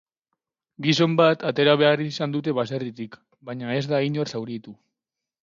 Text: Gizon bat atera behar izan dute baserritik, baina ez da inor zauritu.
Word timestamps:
Gizon 0.85 1.13
bat 1.19 1.45
atera 1.49 1.75
behar 1.81 2.01
izan 2.05 2.33
dute 2.37 2.55
baserritik, 2.61 3.19
baina 3.51 3.77
ez 3.77 3.85
da 3.93 4.01
inor 4.09 4.35
zauritu. 4.35 4.77